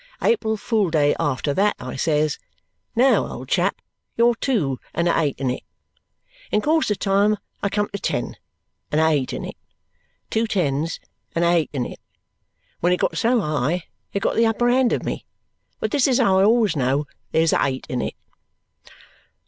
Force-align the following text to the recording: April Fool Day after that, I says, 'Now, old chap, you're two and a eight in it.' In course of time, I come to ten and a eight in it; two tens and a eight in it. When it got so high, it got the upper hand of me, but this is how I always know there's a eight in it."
April 0.23 0.57
Fool 0.57 0.89
Day 0.89 1.15
after 1.19 1.53
that, 1.53 1.75
I 1.79 1.95
says, 1.95 2.39
'Now, 2.95 3.27
old 3.27 3.49
chap, 3.49 3.79
you're 4.17 4.33
two 4.33 4.79
and 4.95 5.07
a 5.07 5.15
eight 5.19 5.39
in 5.39 5.51
it.' 5.51 5.61
In 6.49 6.59
course 6.59 6.89
of 6.89 6.97
time, 6.97 7.37
I 7.61 7.69
come 7.69 7.87
to 7.93 7.99
ten 7.99 8.35
and 8.91 8.99
a 8.99 9.05
eight 9.07 9.31
in 9.31 9.45
it; 9.45 9.57
two 10.31 10.47
tens 10.47 10.99
and 11.35 11.45
a 11.45 11.49
eight 11.53 11.69
in 11.71 11.85
it. 11.85 11.99
When 12.79 12.91
it 12.91 12.97
got 12.97 13.15
so 13.15 13.41
high, 13.41 13.83
it 14.11 14.21
got 14.23 14.35
the 14.35 14.47
upper 14.47 14.71
hand 14.71 14.91
of 14.91 15.03
me, 15.05 15.23
but 15.79 15.91
this 15.91 16.07
is 16.07 16.17
how 16.17 16.39
I 16.39 16.45
always 16.45 16.75
know 16.75 17.05
there's 17.31 17.53
a 17.53 17.63
eight 17.63 17.85
in 17.87 18.01
it." 18.01 18.15